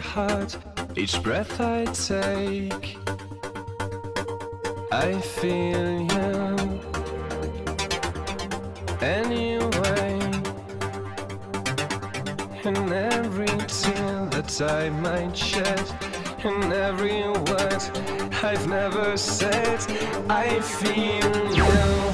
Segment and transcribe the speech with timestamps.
[0.00, 0.56] heart,
[0.96, 2.96] each breath I take.
[4.92, 6.80] I feel you
[9.00, 10.18] anyway.
[12.64, 15.86] In every tear that I might shed,
[16.44, 17.82] in every word
[18.42, 19.80] I've never said,
[20.28, 22.09] I feel you.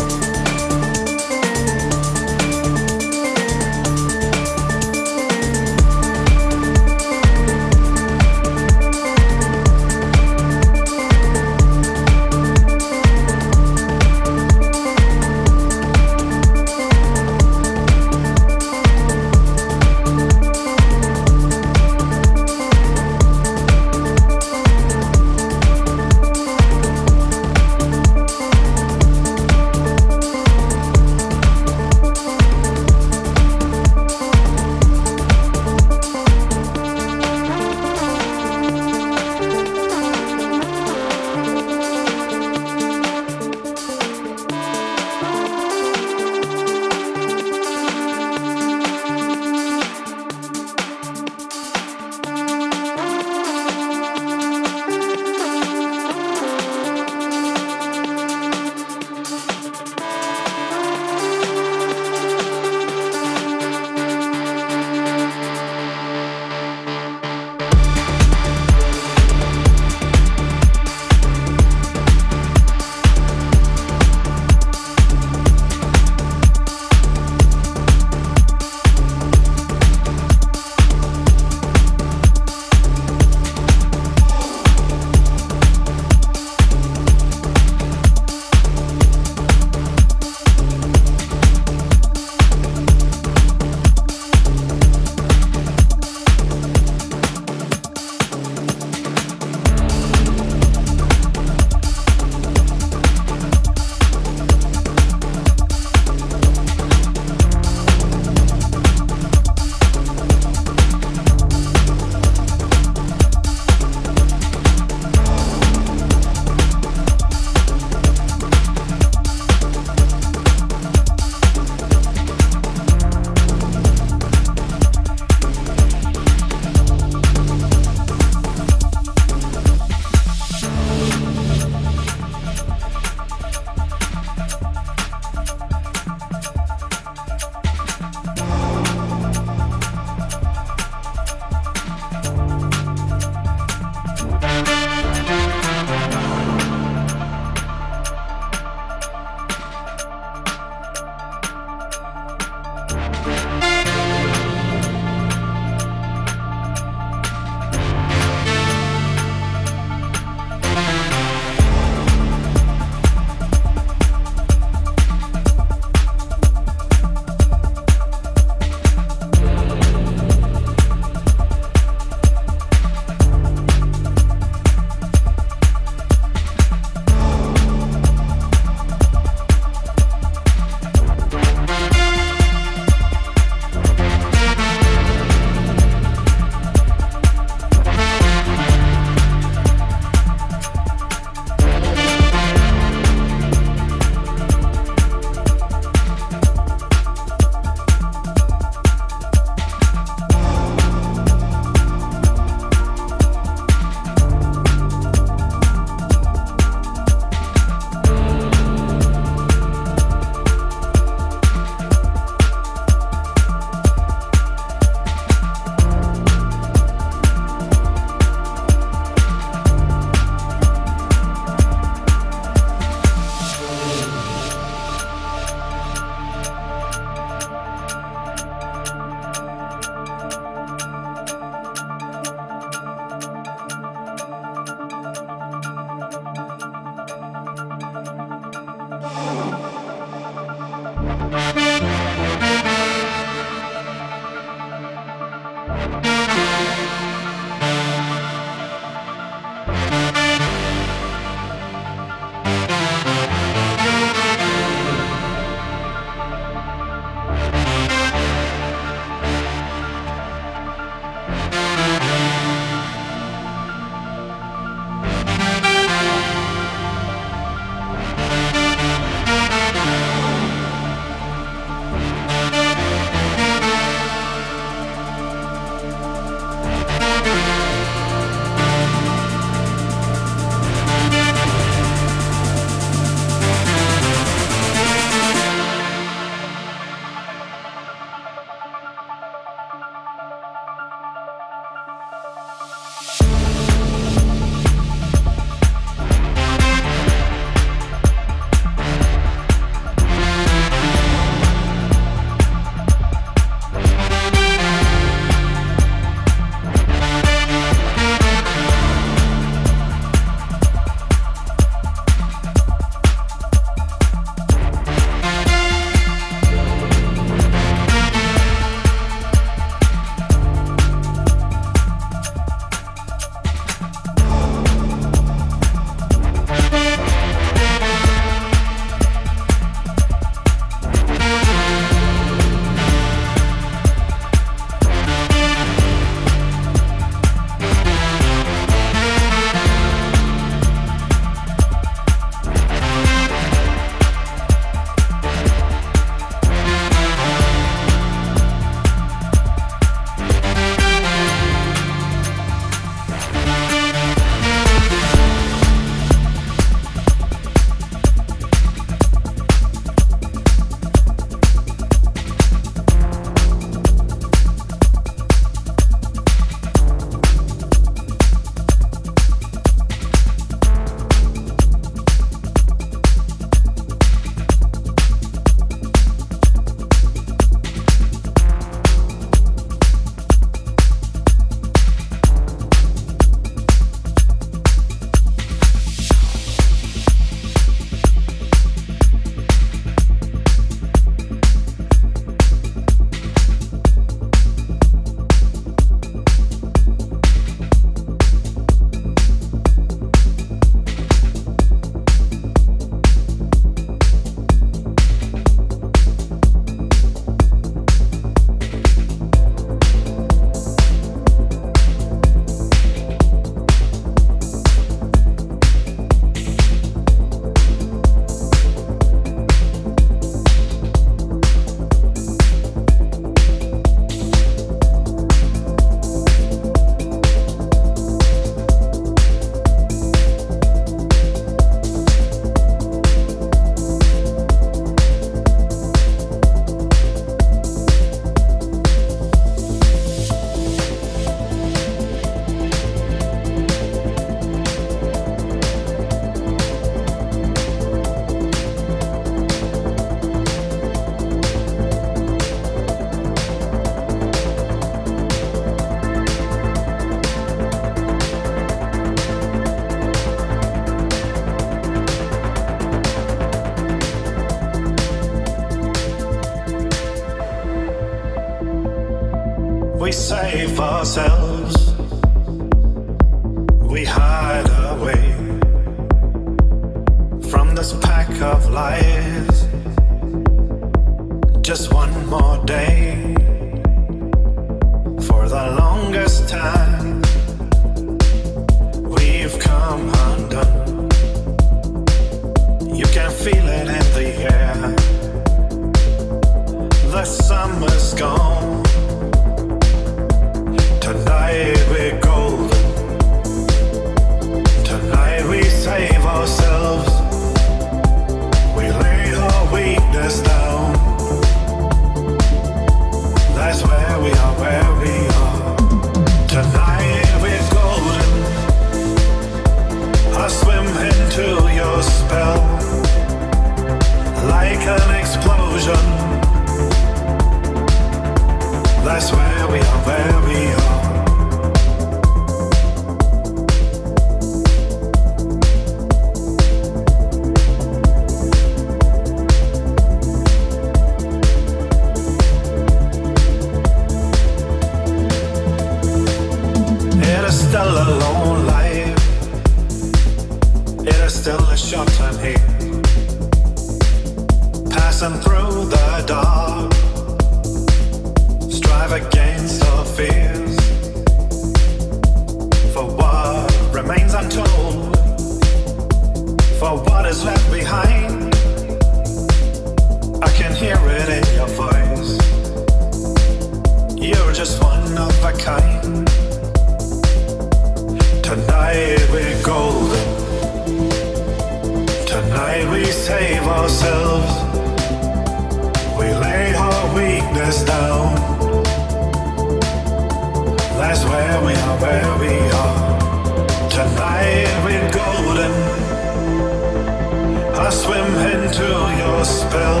[598.74, 600.00] into your spell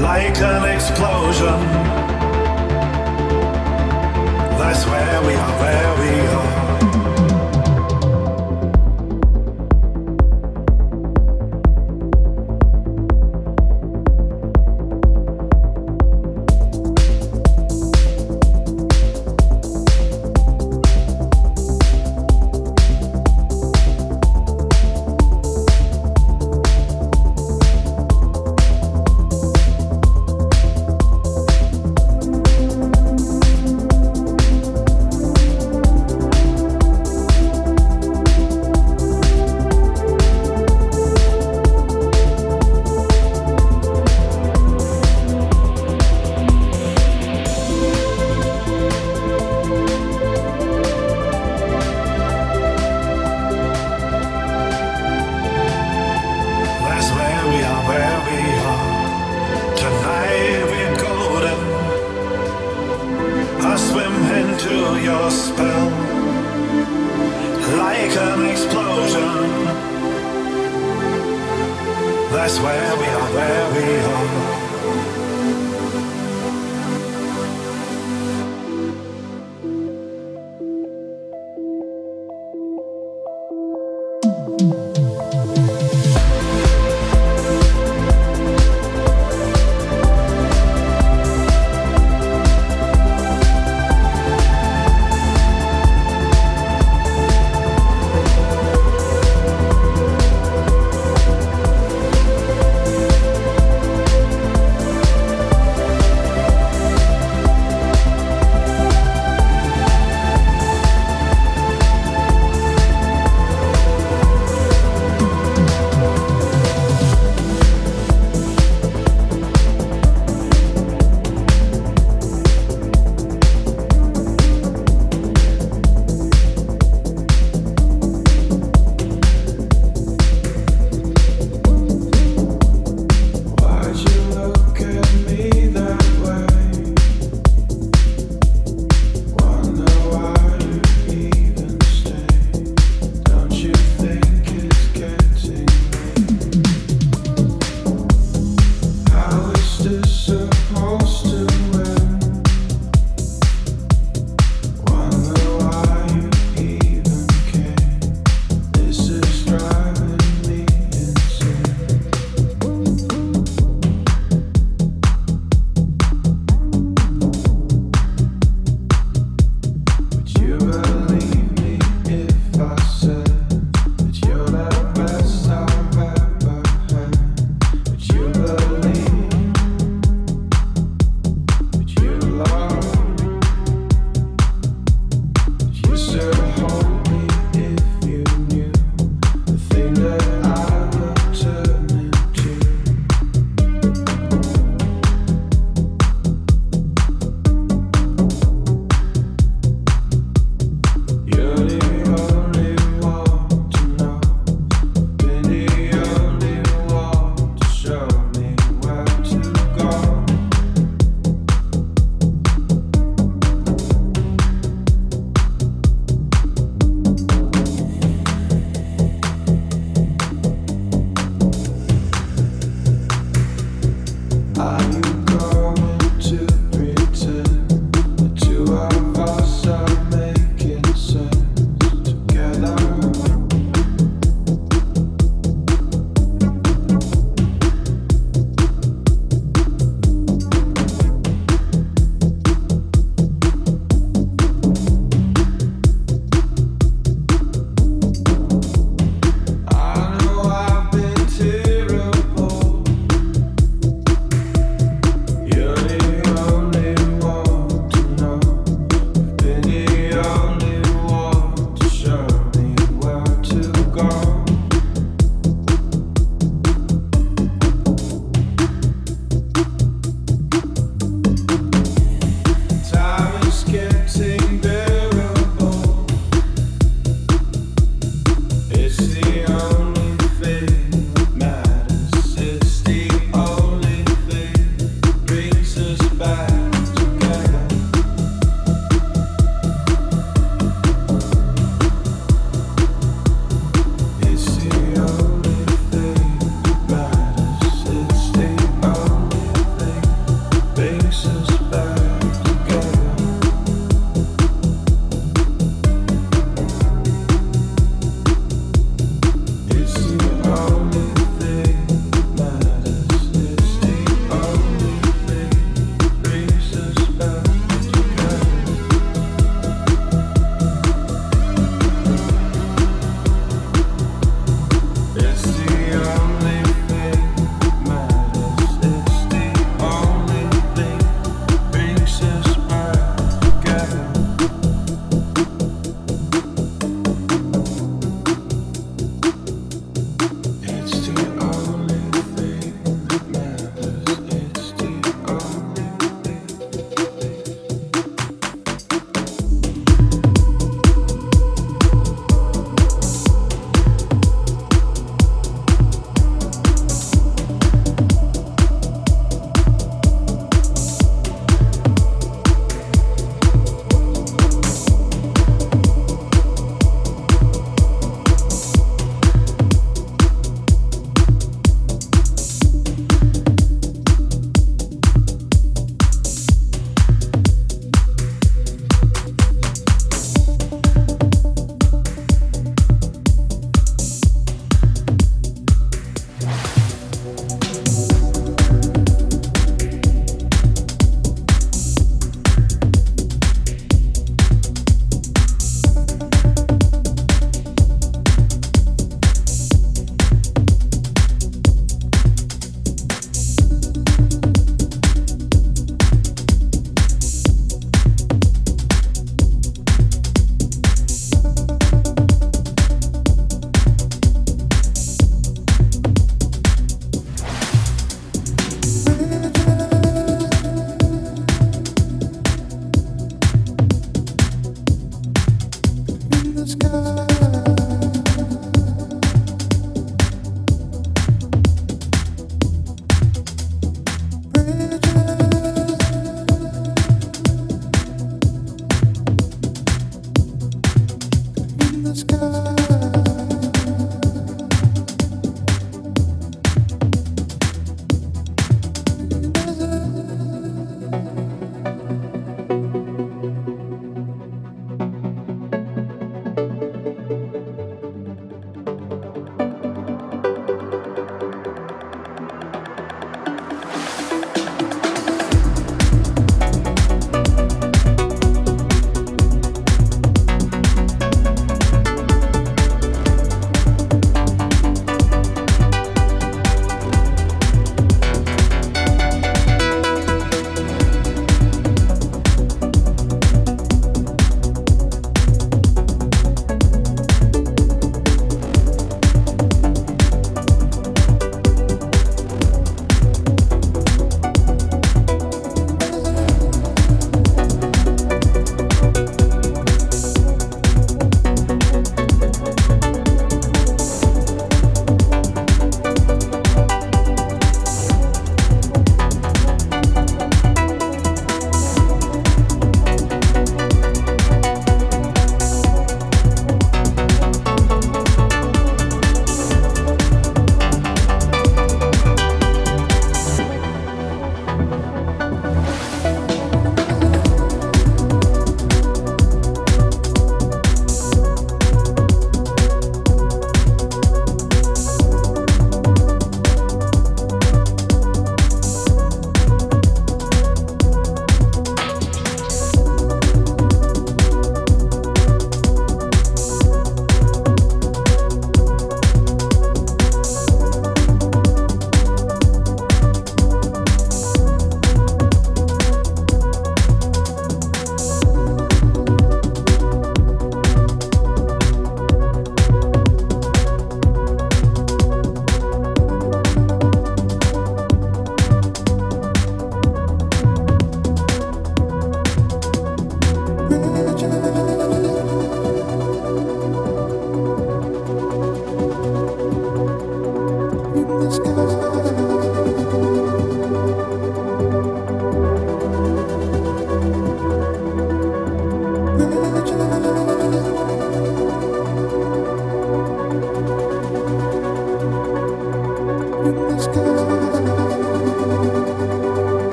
[0.00, 1.60] like an explosion.
[4.56, 6.65] That's where we are, where we are.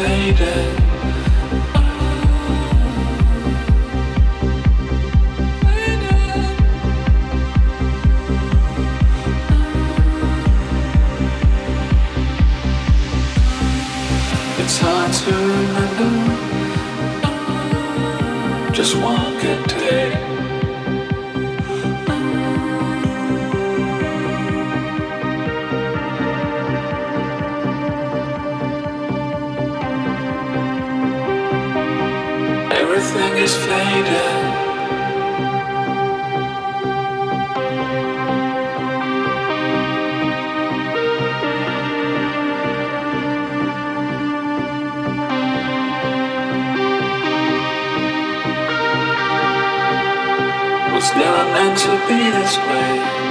[0.00, 0.38] It's
[14.78, 16.10] hard to remember
[18.72, 20.37] just one good day.
[32.98, 34.44] everything is fading.
[50.92, 53.27] Was never meant to be this way.